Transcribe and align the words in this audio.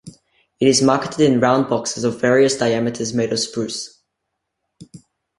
It 0.59 0.67
is 0.67 0.81
marketed 0.81 1.19
in 1.19 1.39
round 1.39 1.69
boxes 1.69 2.03
of 2.03 2.19
various 2.19 2.57
diameters 2.57 3.13
made 3.13 3.31
of 3.31 3.39
spruce. 3.39 3.99